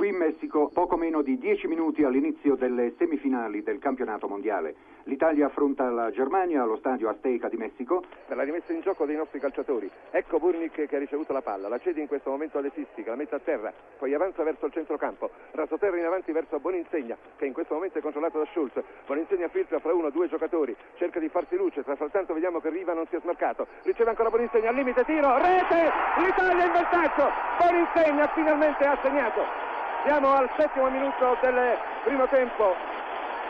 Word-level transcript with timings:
Qui 0.00 0.08
in 0.08 0.16
Messico, 0.16 0.70
poco 0.72 0.96
meno 0.96 1.20
di 1.20 1.36
dieci 1.36 1.66
minuti 1.66 2.04
all'inizio 2.04 2.54
delle 2.54 2.94
semifinali 2.96 3.62
del 3.62 3.78
campionato 3.78 4.28
mondiale. 4.28 4.74
L'Italia 5.02 5.44
affronta 5.44 5.90
la 5.90 6.10
Germania 6.10 6.62
allo 6.62 6.78
stadio 6.78 7.10
Azteca 7.10 7.50
di 7.50 7.58
Messico. 7.58 8.02
Per 8.26 8.34
la 8.34 8.42
rimessa 8.42 8.72
in 8.72 8.80
gioco 8.80 9.04
dei 9.04 9.16
nostri 9.16 9.38
calciatori. 9.38 9.90
Ecco 10.10 10.38
Burnic 10.38 10.86
che 10.86 10.96
ha 10.96 10.98
ricevuto 10.98 11.34
la 11.34 11.42
palla, 11.42 11.68
la 11.68 11.78
cede 11.80 12.00
in 12.00 12.06
questo 12.06 12.30
momento 12.30 12.56
alle 12.56 12.70
Sisti, 12.74 13.04
la 13.04 13.14
mette 13.14 13.34
a 13.34 13.40
terra, 13.40 13.74
poi 13.98 14.14
avanza 14.14 14.42
verso 14.42 14.64
il 14.64 14.72
centrocampo, 14.72 15.28
rasoterra 15.50 15.98
in 15.98 16.06
avanti 16.06 16.32
verso 16.32 16.58
Boninsegna, 16.58 17.18
che 17.36 17.44
in 17.44 17.52
questo 17.52 17.74
momento 17.74 17.98
è 17.98 18.00
controllato 18.00 18.38
da 18.38 18.46
Schulz. 18.52 18.82
Boninsegna 19.04 19.48
filtra 19.48 19.80
fra 19.80 19.92
uno 19.92 20.06
o 20.06 20.10
due 20.10 20.28
giocatori, 20.28 20.74
cerca 20.96 21.20
di 21.20 21.28
farsi 21.28 21.56
luce, 21.56 21.84
tra 21.84 21.96
frattanto 21.96 22.32
vediamo 22.32 22.58
che 22.60 22.70
Riva 22.70 22.94
non 22.94 23.06
si 23.08 23.16
è 23.16 23.20
smarcato. 23.20 23.66
Riceve 23.82 24.08
ancora 24.08 24.30
Boninsegna 24.30 24.70
al 24.70 24.76
limite, 24.76 25.04
tiro, 25.04 25.36
rete! 25.36 25.92
L'Italia 26.24 26.64
in 26.64 26.72
vantaggio! 26.72 27.28
Boninsegna 27.58 28.28
finalmente 28.28 28.84
ha 28.86 28.98
segnato! 29.02 29.69
Siamo 30.02 30.32
al 30.32 30.48
settimo 30.56 30.88
minuto 30.88 31.36
del 31.42 31.76
primo 32.04 32.26
tempo. 32.28 32.74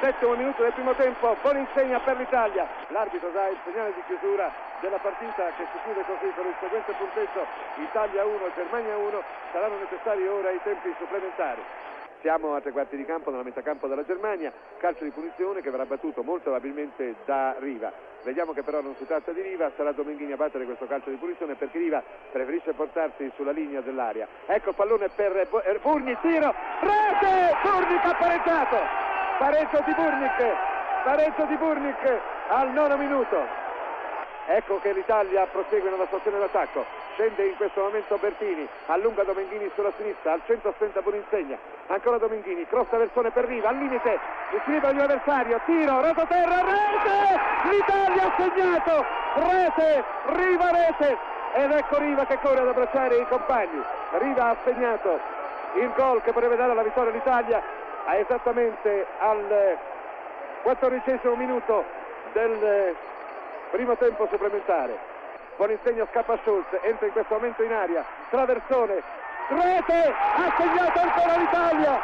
Settimo 0.00 0.34
minuto 0.34 0.62
del 0.62 0.72
primo 0.74 0.92
tempo, 0.92 1.34
buon 1.40 1.56
insegna 1.56 1.98
per 2.00 2.18
l'Italia. 2.18 2.68
L'arbitro 2.88 3.30
dà 3.30 3.48
il 3.48 3.56
segnale 3.64 3.94
di 3.94 4.02
chiusura 4.06 4.52
della 4.80 4.98
partita 4.98 5.48
che 5.56 5.64
si 5.72 5.78
chiude 5.84 6.04
così 6.04 6.30
con 6.36 6.44
il 6.44 6.54
seguente 6.60 6.92
punteggio 6.92 7.46
Italia 7.76 8.26
1, 8.26 8.52
Germania 8.54 8.94
1. 8.94 9.22
Saranno 9.52 9.78
necessari 9.78 10.26
ora 10.26 10.50
i 10.50 10.60
tempi 10.62 10.94
supplementari. 10.98 11.62
Siamo 12.24 12.54
a 12.54 12.60
tre 12.62 12.72
quarti 12.72 12.96
di 12.96 13.04
campo 13.04 13.30
nella 13.30 13.42
metà 13.42 13.60
campo 13.60 13.86
della 13.86 14.02
Germania, 14.02 14.50
calcio 14.78 15.04
di 15.04 15.10
punizione 15.10 15.60
che 15.60 15.68
verrà 15.68 15.84
battuto 15.84 16.22
molto 16.22 16.44
probabilmente 16.44 17.16
da 17.26 17.54
Riva. 17.58 17.92
Vediamo 18.22 18.54
che 18.54 18.62
però 18.62 18.80
non 18.80 18.94
si 18.96 19.04
tratta 19.04 19.30
di 19.32 19.42
Riva, 19.42 19.70
sarà 19.76 19.92
Domenghini 19.92 20.32
a 20.32 20.36
battere 20.36 20.64
questo 20.64 20.86
calcio 20.86 21.10
di 21.10 21.16
punizione 21.16 21.54
perché 21.54 21.76
Riva 21.76 22.02
preferisce 22.32 22.72
portarsi 22.72 23.30
sulla 23.36 23.50
linea 23.50 23.82
dell'aria. 23.82 24.26
Ecco 24.46 24.70
il 24.70 24.74
pallone 24.74 25.10
per 25.14 25.36
eh, 25.36 25.78
Burni, 25.82 26.16
tiro, 26.22 26.54
rete! 26.80 27.56
Burnic 27.62 28.04
ha 28.06 28.14
pareggiato! 28.14 28.76
Pareggio 29.36 29.82
di 29.84 29.92
Burnic, 29.92 30.56
pareggio 31.04 31.44
di 31.44 31.56
Burnic 31.56 32.20
al 32.48 32.72
nono 32.72 32.96
minuto. 32.96 33.63
Ecco 34.46 34.78
che 34.80 34.92
l'Italia 34.92 35.46
prosegue 35.46 35.90
nella 35.90 36.06
stazione 36.06 36.38
d'attacco. 36.38 36.84
Scende 37.14 37.46
in 37.46 37.56
questo 37.56 37.80
momento 37.80 38.16
Bertini, 38.16 38.68
allunga 38.86 39.22
Domenghini 39.22 39.70
sulla 39.74 39.92
sinistra, 39.96 40.32
al 40.32 40.42
centro 40.46 40.72
stenta 40.76 41.00
Boninsegna. 41.00 41.56
Ancora 41.86 42.18
Domenghini, 42.18 42.66
crossa 42.66 42.98
versone 42.98 43.30
per 43.30 43.44
Riva, 43.44 43.68
al 43.68 43.76
limite, 43.76 44.18
scrive 44.62 44.90
di 44.90 44.96
un 44.96 45.00
avversario, 45.00 45.60
tiro, 45.64 46.00
rototerra, 46.02 46.60
rete! 46.62 47.70
L'Italia 47.70 48.24
ha 48.24 48.34
segnato! 48.36 49.04
Rete, 49.34 50.04
Riva 50.26 50.70
rete! 50.70 51.18
Ed 51.54 51.70
ecco 51.70 51.98
Riva 51.98 52.26
che 52.26 52.38
corre 52.42 52.60
ad 52.60 52.68
abbracciare 52.68 53.16
i 53.16 53.26
compagni. 53.28 53.82
Riva 54.18 54.48
ha 54.50 54.56
segnato 54.64 55.20
il 55.74 55.90
gol 55.96 56.20
che 56.22 56.32
potrebbe 56.32 56.56
dare 56.56 56.74
la 56.74 56.82
vittoria 56.82 57.10
all'Italia 57.10 57.62
esattamente 58.12 59.06
al 59.18 59.78
quattordicesimo 60.62 61.34
minuto 61.34 61.84
del 62.32 62.94
primo 63.74 63.96
tempo 63.96 64.28
supplementare. 64.30 64.96
Buon 65.56 65.72
insegno 65.72 66.06
scappa 66.12 66.38
Schulz, 66.42 66.66
entra 66.82 67.06
in 67.06 67.12
questo 67.12 67.34
momento 67.34 67.64
in 67.64 67.72
aria, 67.72 68.04
traversone, 68.30 69.02
rete, 69.48 70.14
ha 70.14 70.54
segnato 70.56 71.00
ancora 71.00 71.36
l'Italia 71.36 72.00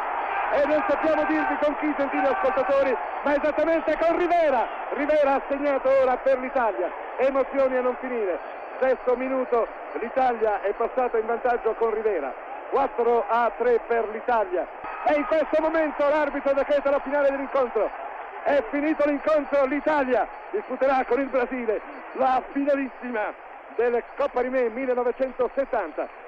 e 0.51 0.65
non 0.65 0.83
sappiamo 0.85 1.23
dirvi 1.23 1.55
con 1.63 1.77
chi 1.79 1.93
gentili 1.95 2.25
ascoltatori, 2.25 2.93
ma 3.23 3.35
esattamente 3.35 3.97
con 3.97 4.17
Rivera. 4.17 4.67
Rivera 4.89 5.35
ha 5.35 5.41
segnato 5.47 5.87
ora 6.01 6.17
per 6.17 6.39
l'Italia, 6.39 6.91
emozioni 7.15 7.77
a 7.77 7.81
non 7.81 7.95
finire. 8.01 8.37
Sesto 8.81 9.15
minuto, 9.15 9.65
l'Italia 9.93 10.61
è 10.63 10.73
passata 10.73 11.17
in 11.19 11.25
vantaggio 11.25 11.73
con 11.75 11.93
Rivera. 11.93 12.33
4 12.69 13.25
a 13.29 13.49
3 13.57 13.79
per 13.87 14.09
l'Italia. 14.09 14.67
E 15.05 15.13
in 15.13 15.25
questo 15.25 15.61
momento 15.61 16.03
l'arbitro 16.05 16.51
decreta 16.51 16.89
la 16.89 16.99
finale 16.99 17.29
dell'incontro. 17.29 18.10
È 18.43 18.63
finito 18.71 19.07
l'incontro, 19.07 19.65
l'Italia 19.65 20.27
disputerà 20.49 21.05
con 21.05 21.19
il 21.21 21.29
Brasile 21.29 21.81
la 22.13 22.43
finalissima 22.51 23.33
del 23.75 24.03
Coppa 24.17 24.41
Rimè 24.41 24.69
1970. 24.69 26.19